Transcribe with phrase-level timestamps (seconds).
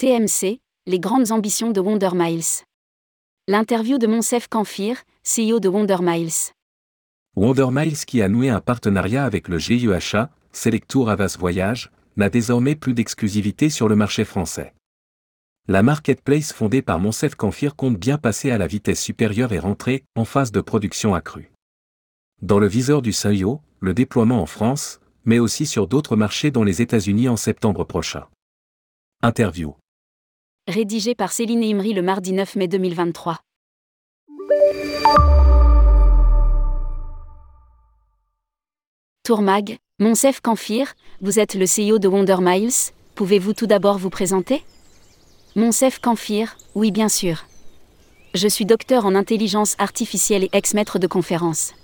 [0.00, 2.64] TMC, les grandes ambitions de Wonder Miles.
[3.46, 6.54] L'interview de Monsef Kanfir, CEO de Wonder Miles.
[7.36, 12.76] Wonder Miles qui a noué un partenariat avec le GIEHA, Selectour Avas Voyage, n'a désormais
[12.76, 14.72] plus d'exclusivité sur le marché français.
[15.68, 20.04] La marketplace fondée par Monsef Kanfir compte bien passer à la vitesse supérieure et rentrer
[20.16, 21.52] en phase de production accrue.
[22.40, 26.64] Dans le viseur du CIO, le déploiement en France, mais aussi sur d'autres marchés dont
[26.64, 28.24] les États-Unis en septembre prochain.
[29.22, 29.74] Interview.
[30.70, 33.40] Rédigé par Céline Imri le mardi 9 mai 2023.
[39.24, 44.62] Tourmag, Monsef Kanfir, vous êtes le CEO de Wonder Miles, pouvez-vous tout d'abord vous présenter?
[45.56, 47.46] Monsef Kanfir, oui bien sûr.
[48.34, 51.74] Je suis docteur en intelligence artificielle et ex-maître de conférence.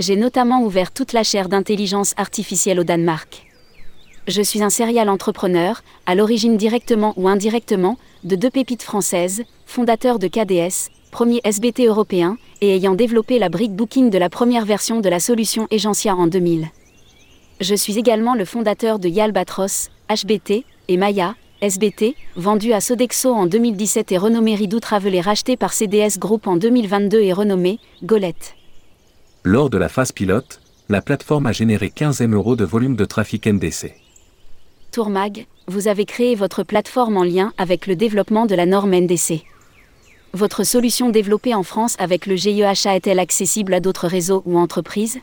[0.00, 3.49] J'ai notamment ouvert toute la chaire d'intelligence artificielle au Danemark.
[4.28, 10.18] Je suis un serial entrepreneur, à l'origine directement ou indirectement, de deux pépites françaises, fondateur
[10.18, 15.00] de KDS, premier SBT européen, et ayant développé la brique booking de la première version
[15.00, 16.68] de la solution Agentia en 2000.
[17.60, 23.46] Je suis également le fondateur de Yalbatros, HBT, et Maya, SBT, vendu à Sodexo en
[23.46, 28.54] 2017 et renommé Ridou Travel et racheté par CDS Group en 2022 et renommé Golette.
[29.44, 33.04] Lors de la phase pilote, la plateforme a généré 15 M euros de volume de
[33.04, 33.94] trafic NDC.
[34.90, 39.44] Tourmag, vous avez créé votre plateforme en lien avec le développement de la norme NDC.
[40.32, 45.20] Votre solution développée en France avec le GIEHA est-elle accessible à d'autres réseaux ou entreprises?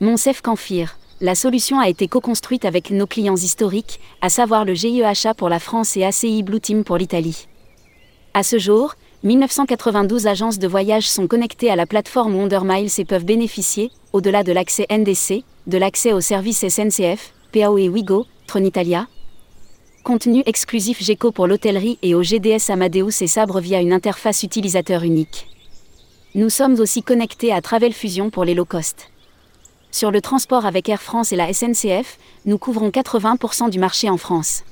[0.00, 5.34] Monsef Kanfir, la solution a été co-construite avec nos clients historiques, à savoir le GIEHA
[5.34, 7.46] pour la France et ACI Blue Team pour l'Italie.
[8.34, 13.04] À ce jour, 1992 agences de voyage sont connectées à la plateforme Wonder Miles et
[13.04, 19.06] peuvent bénéficier, au-delà de l'accès NDC, de l'accès aux services SNCF, PAO et Wigo, Tronitalia.
[20.04, 25.04] Contenu exclusif GECO pour l'hôtellerie et au GDS Amadeus et Sabre via une interface utilisateur
[25.04, 25.48] unique.
[26.34, 29.08] Nous sommes aussi connectés à Travel Fusion pour les low cost.
[29.90, 34.18] Sur le transport avec Air France et la SNCF, nous couvrons 80% du marché en
[34.18, 34.64] France.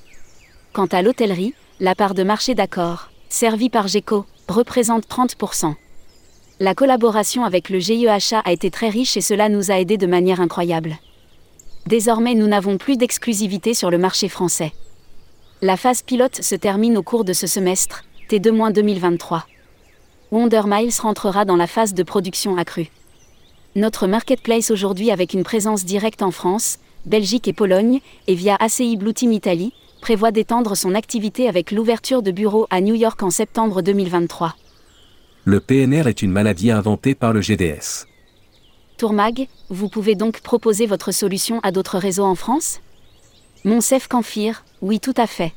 [0.75, 5.73] Quant à l'hôtellerie, la part de marché d'accord, servie par GECO, représente 30%.
[6.59, 10.07] La collaboration avec le GIEHA a été très riche et cela nous a aidés de
[10.07, 10.99] manière incroyable.
[11.91, 14.73] Désormais, nous n'avons plus d'exclusivité sur le marché français.
[15.61, 19.43] La phase pilote se termine au cours de ce semestre, T2-2023.
[20.31, 22.91] Wonder Miles rentrera dans la phase de production accrue.
[23.75, 27.99] Notre marketplace aujourd'hui avec une présence directe en France, Belgique et Pologne,
[28.29, 32.81] et via ACI Blue Team Italie, prévoit d'étendre son activité avec l'ouverture de bureaux à
[32.81, 34.55] New York en septembre 2023.
[35.45, 38.07] Le PNR est une maladie inventée par le GDS.
[39.01, 42.81] Tourmag, vous pouvez donc proposer votre solution à d'autres réseaux en France?
[43.65, 45.55] Monsef Kanfir, oui tout à fait.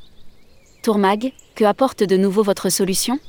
[0.81, 3.19] Tourmag, que apporte de nouveau votre solution?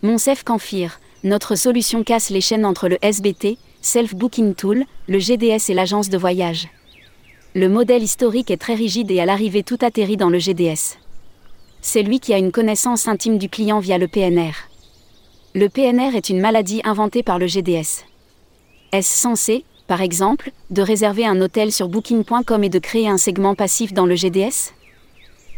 [0.00, 5.68] Monsef Kanfir, notre solution casse les chaînes entre le SBT, Self Booking Tool, le GDS
[5.68, 6.68] et l'agence de voyage.
[7.54, 10.96] Le modèle historique est très rigide et à l'arrivée tout atterrit dans le GDS.
[11.82, 14.54] C'est lui qui a une connaissance intime du client via le PNR.
[15.54, 18.06] Le PNR est une maladie inventée par le GDS.
[18.96, 23.54] Est-ce censé, par exemple, de réserver un hôtel sur booking.com et de créer un segment
[23.54, 24.72] passif dans le GDS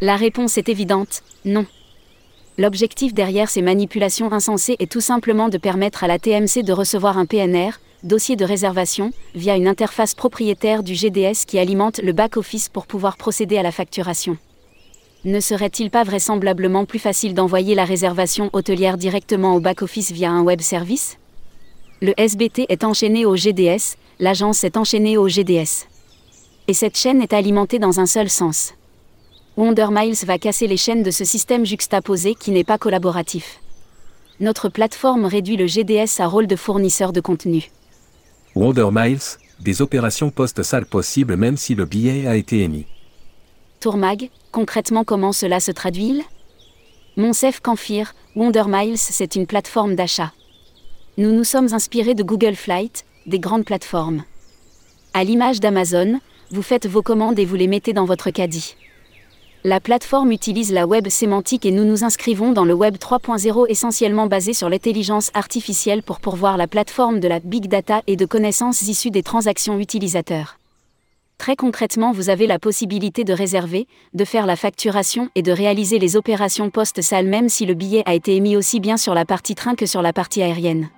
[0.00, 1.64] La réponse est évidente, non.
[2.58, 7.16] L'objectif derrière ces manipulations insensées est tout simplement de permettre à la TMC de recevoir
[7.16, 12.68] un PNR, dossier de réservation, via une interface propriétaire du GDS qui alimente le back-office
[12.68, 14.36] pour pouvoir procéder à la facturation.
[15.24, 20.42] Ne serait-il pas vraisemblablement plus facile d'envoyer la réservation hôtelière directement au back-office via un
[20.42, 21.18] web service?
[22.00, 25.88] Le SBT est enchaîné au GDS, l'agence est enchaînée au GDS.
[26.68, 28.74] Et cette chaîne est alimentée dans un seul sens.
[29.56, 33.58] Wonder Miles va casser les chaînes de ce système juxtaposé qui n'est pas collaboratif.
[34.38, 37.68] Notre plateforme réduit le GDS à rôle de fournisseur de contenu.
[38.54, 39.18] Wonder Miles,
[39.58, 42.86] des opérations post-salles possibles même si le billet a été émis.
[43.80, 46.22] Tourmag, concrètement comment cela se traduit-il?
[47.16, 50.32] Monsef Kanfir, Wonder Miles, c'est une plateforme d'achat.
[51.18, 54.22] Nous nous sommes inspirés de Google Flight, des grandes plateformes.
[55.14, 56.20] À l'image d'Amazon,
[56.52, 58.76] vous faites vos commandes et vous les mettez dans votre caddie.
[59.64, 64.28] La plateforme utilise la web sémantique et nous nous inscrivons dans le web 3.0 essentiellement
[64.28, 68.82] basé sur l'intelligence artificielle pour pourvoir la plateforme de la big data et de connaissances
[68.82, 70.60] issues des transactions utilisateurs.
[71.36, 75.98] Très concrètement, vous avez la possibilité de réserver, de faire la facturation et de réaliser
[75.98, 79.56] les opérations post-salle même si le billet a été émis aussi bien sur la partie
[79.56, 80.88] train que sur la partie aérienne.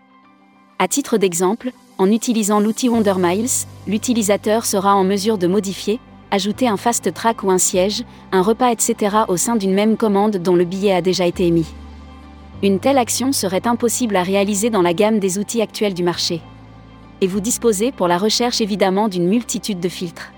[0.83, 6.01] À titre d'exemple, en utilisant l'outil Wonder Miles, l'utilisateur sera en mesure de modifier,
[6.31, 9.19] ajouter un fast track ou un siège, un repas, etc.
[9.29, 11.67] au sein d'une même commande dont le billet a déjà été émis.
[12.63, 16.41] Une telle action serait impossible à réaliser dans la gamme des outils actuels du marché.
[17.21, 20.33] Et vous disposez pour la recherche évidemment d'une multitude de filtres.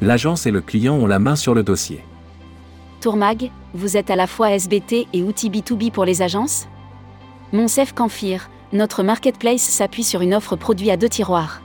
[0.00, 2.04] L'agence et le client ont la main sur le dossier.
[3.00, 6.68] Tourmag, vous êtes à la fois SBT et outil B2B pour les agences?
[7.52, 11.62] Monsef Canfir, notre marketplace s'appuie sur une offre produit à deux tiroirs.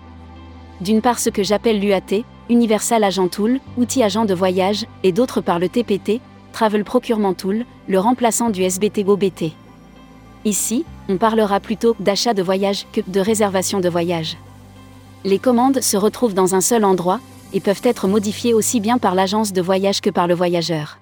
[0.81, 5.41] D'une part ce que j'appelle l'UAT, Universal Agent Tool, outil agent de voyage, et d'autre
[5.41, 6.19] part le TPT,
[6.51, 9.51] Travel Procurement Tool, le remplaçant du SBT GoBT.
[10.45, 14.37] Ici, on parlera plutôt d'achat de voyage que de réservation de voyage.
[15.23, 17.19] Les commandes se retrouvent dans un seul endroit
[17.53, 20.99] et peuvent être modifiées aussi bien par l'agence de voyage que par le voyageur.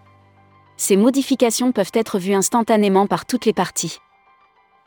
[0.77, 3.99] Ces modifications peuvent être vues instantanément par toutes les parties.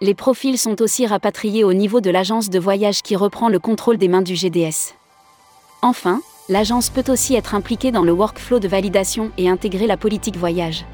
[0.05, 3.97] Les profils sont aussi rapatriés au niveau de l'agence de voyage qui reprend le contrôle
[3.97, 4.93] des mains du GDS.
[5.81, 6.21] Enfin,
[6.51, 10.85] l'agence peut aussi être impliquée dans le workflow de validation et intégrer la politique voyage.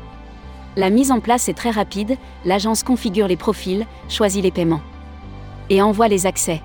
[0.77, 4.83] La mise en place est très rapide, l'agence configure les profils, choisit les paiements
[5.71, 6.62] et envoie les accès.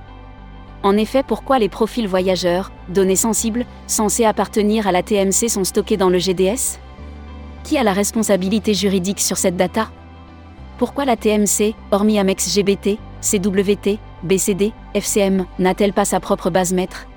[0.84, 5.98] En effet, pourquoi les profils voyageurs, données sensibles, censés appartenir à la TMC sont stockés
[5.98, 6.78] dans le GDS
[7.64, 9.90] Qui a la responsabilité juridique sur cette data?
[10.78, 17.08] Pourquoi la TMC, hormis Amex GBT, CWT, BCD, FCM, n'a-t-elle pas sa propre base maître?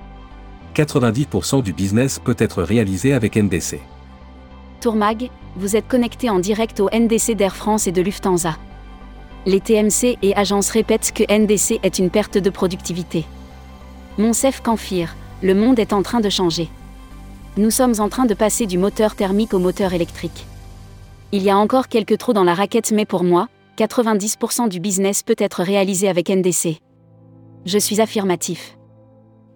[0.76, 3.80] 90% du business peut être réalisé avec NDC.
[4.80, 8.56] Tourmag, vous êtes connecté en direct au NDC d'Air France et de Lufthansa.
[9.44, 13.24] Les TMC et agences répètent que NDC est une perte de productivité.
[14.18, 16.68] Monsef Canfir, le monde est en train de changer.
[17.56, 20.46] Nous sommes en train de passer du moteur thermique au moteur électrique.
[21.30, 25.22] Il y a encore quelques trous dans la raquette mais pour moi, 90% du business
[25.22, 26.78] peut être réalisé avec NDC.
[27.66, 28.78] Je suis affirmatif.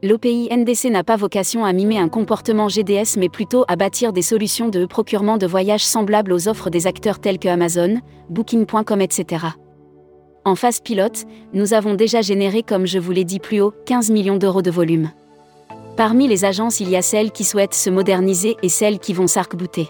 [0.03, 4.21] L'OPI NDC n'a pas vocation à mimer un comportement GDS mais plutôt à bâtir des
[4.21, 9.47] solutions de procurement de voyages semblables aux offres des acteurs tels que Amazon, Booking.com, etc.
[10.45, 11.25] En phase pilote,
[11.55, 14.73] nous avons déjà généré, comme je vous l'ai dit plus haut, 15 millions d'euros de
[14.73, 15.11] volume.
[15.97, 19.29] Parmi les agences, il y a celles qui souhaitent se moderniser et celles qui vont
[19.29, 19.89] s'arc-bouter.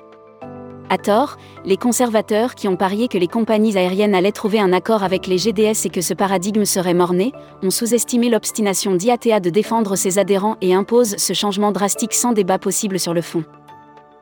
[0.92, 5.02] À tort, les conservateurs qui ont parié que les compagnies aériennes allaient trouver un accord
[5.02, 9.96] avec les GDS et que ce paradigme serait morné, ont sous-estimé l'obstination d'IATA de défendre
[9.96, 13.42] ses adhérents et imposent ce changement drastique sans débat possible sur le fond.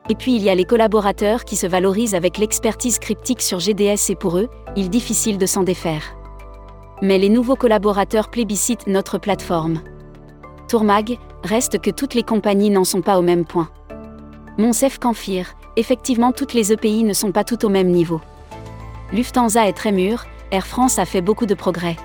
[0.09, 4.09] Et puis il y a les collaborateurs qui se valorisent avec l'expertise cryptique sur GDS
[4.09, 4.47] et pour eux,
[4.77, 6.15] il est difficile de s'en défaire.
[7.01, 9.81] Mais les nouveaux collaborateurs plébiscitent notre plateforme.
[10.69, 13.67] Tourmag, reste que toutes les compagnies n'en sont pas au même point.
[14.57, 18.19] Monsef Canfir, effectivement toutes les EPI ne sont pas toutes au même niveau.
[19.13, 21.95] Lufthansa est très mûr, Air France a fait beaucoup de progrès.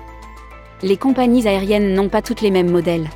[0.81, 3.09] Les compagnies aériennes n'ont pas toutes les mêmes modèles.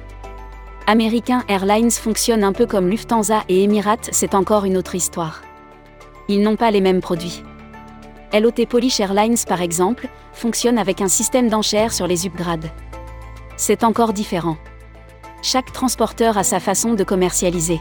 [0.85, 5.41] American Airlines fonctionne un peu comme Lufthansa et Emirates, c'est encore une autre histoire.
[6.27, 7.43] Ils n'ont pas les mêmes produits.
[8.33, 12.69] LOT Polish Airlines par exemple, fonctionne avec un système d'enchères sur les upgrades.
[13.55, 14.57] C'est encore différent.
[15.41, 17.79] Chaque transporteur a sa façon de commercialiser.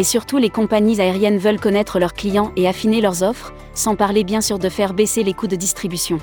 [0.00, 4.24] Et surtout les compagnies aériennes veulent connaître leurs clients et affiner leurs offres, sans parler
[4.24, 6.16] bien sûr de faire baisser les coûts de distribution.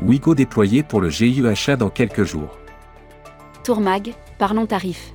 [0.00, 2.56] Wigo déployé pour le GIEHA dans quelques jours.
[3.62, 5.12] Tourmag, parlons tarifs.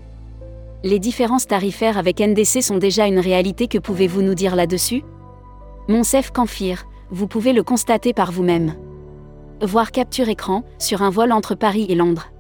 [0.84, 5.02] Les différences tarifaires avec NDC sont déjà une réalité, que pouvez-vous nous dire là-dessus?
[5.88, 8.76] Monsef Canfir, vous pouvez le constater par vous-même.
[9.64, 12.33] Voir capture écran, sur un vol entre Paris et Londres.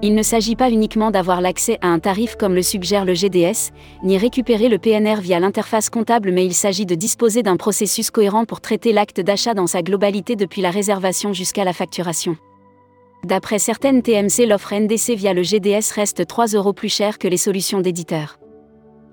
[0.00, 3.72] Il ne s'agit pas uniquement d'avoir l'accès à un tarif comme le suggère le GDS,
[4.04, 8.44] ni récupérer le PNR via l'interface comptable, mais il s'agit de disposer d'un processus cohérent
[8.44, 12.36] pour traiter l'acte d'achat dans sa globalité depuis la réservation jusqu'à la facturation.
[13.24, 17.36] D'après certaines TMC, l'offre NDC via le GDS reste 3 euros plus cher que les
[17.36, 18.38] solutions d'éditeurs.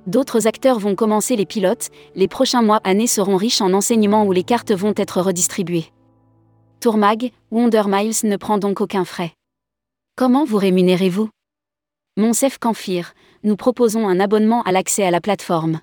[0.05, 4.31] D'autres acteurs vont commencer les pilotes, les prochains mois, années seront riches en enseignements où
[4.31, 5.85] les cartes vont être redistribuées.
[6.79, 9.31] Tourmag, Wonder Miles ne prend donc aucun frais.
[10.17, 11.27] Comment vous rémunérez-vous?
[12.15, 15.81] Monsef Canfir, nous proposons un abonnement à l'accès à la plateforme.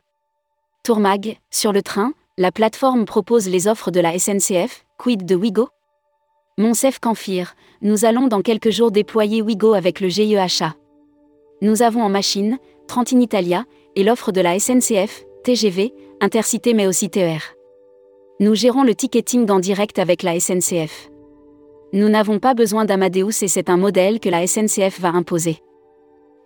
[0.84, 5.68] Tourmag, sur le train, la plateforme propose les offres de la SNCF, quid de Wigo?
[6.56, 10.76] Monsef Canfir, nous allons dans quelques jours déployer Wigo avec le GEHA.
[11.60, 12.58] Nous avons en machine,
[12.88, 17.42] 30 in Italia, et l'offre de la SNCF, TGV, Intercité mais aussi TER.
[18.40, 21.11] Nous gérons le ticketing en direct avec la SNCF.
[21.94, 25.58] Nous n'avons pas besoin d'Amadeus et c'est un modèle que la SNCF va imposer.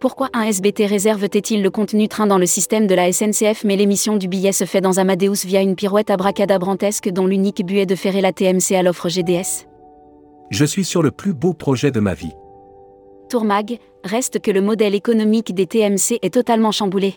[0.01, 4.17] Pourquoi un SBT réserve-t-il le contenu train dans le système de la SNCF mais l'émission
[4.17, 7.95] du billet se fait dans Amadeus via une pirouette abracadabrantesque dont l'unique but est de
[7.95, 9.69] ferrer la TMC à l'offre GDS
[10.51, 12.33] Je suis sur le plus beau projet de ma vie.
[13.31, 17.15] Tourmag, reste que le modèle économique des TMC est totalement chamboulé.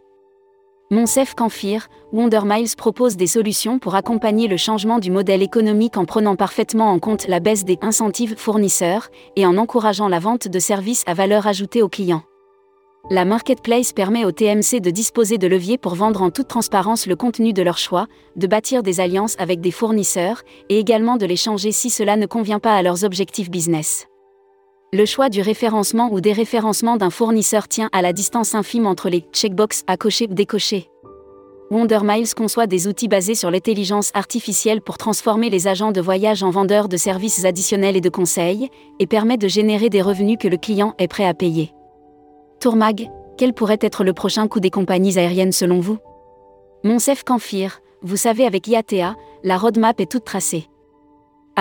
[0.91, 6.05] Monsef Canfir, Wonder Miles propose des solutions pour accompagner le changement du modèle économique en
[6.05, 10.57] prenant parfaitement en compte la baisse des incentives fournisseurs et en encourageant la vente de
[10.57, 12.23] services à valeur ajoutée aux clients.
[13.11, 17.15] La marketplace permet aux TMC de disposer de leviers pour vendre en toute transparence le
[17.15, 21.35] contenu de leur choix, de bâtir des alliances avec des fournisseurs et également de les
[21.35, 24.07] changer si cela ne convient pas à leurs objectifs business.
[24.91, 29.23] Le choix du référencement ou déréférencement d'un fournisseur tient à la distance infime entre les
[29.31, 30.89] checkbox à cocher ou décocher.
[31.69, 36.49] WonderMiles conçoit des outils basés sur l'intelligence artificielle pour transformer les agents de voyage en
[36.49, 40.57] vendeurs de services additionnels et de conseils, et permet de générer des revenus que le
[40.57, 41.71] client est prêt à payer.
[42.59, 45.99] Tourmag, quel pourrait être le prochain coup des compagnies aériennes selon vous?
[46.83, 50.67] Monsef Canfir, vous savez avec IATA, la roadmap est toute tracée.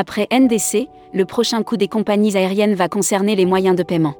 [0.01, 4.15] Après NDC, le prochain coup des compagnies aériennes va concerner les moyens de paiement.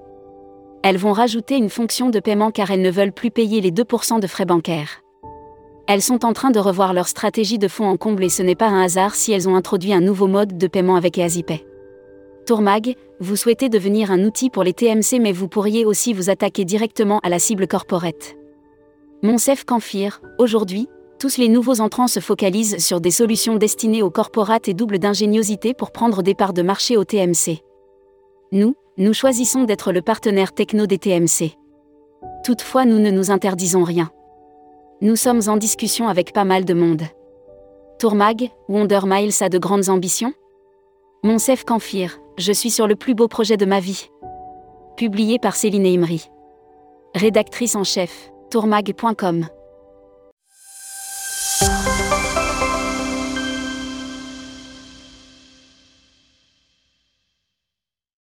[0.83, 4.19] Elles vont rajouter une fonction de paiement car elles ne veulent plus payer les 2%
[4.19, 5.05] de frais bancaires.
[5.87, 8.57] Elles sont en train de revoir leur stratégie de fonds en comble et ce n'est
[8.57, 11.65] pas un hasard si elles ont introduit un nouveau mode de paiement avec EasyPay.
[12.45, 16.65] Tourmag, vous souhaitez devenir un outil pour les TMC mais vous pourriez aussi vous attaquer
[16.65, 18.35] directement à la cible corporate.
[19.23, 24.69] Monsef Canfir, aujourd'hui, tous les nouveaux entrants se focalisent sur des solutions destinées aux corporates
[24.69, 27.63] et double d'ingéniosité pour prendre des parts de marché au TMC.
[28.53, 31.57] Nous, nous choisissons d'être le partenaire techno des TMC.
[32.45, 34.11] Toutefois, nous ne nous interdisons rien.
[35.01, 37.03] Nous sommes en discussion avec pas mal de monde.
[37.99, 40.33] Tourmag, Wonder Miles a de grandes ambitions
[41.25, 44.09] Monsef Canfir, je suis sur le plus beau projet de ma vie.
[44.97, 46.31] Publié par Céline Imri.
[47.15, 49.47] Rédactrice en chef, tourmag.com.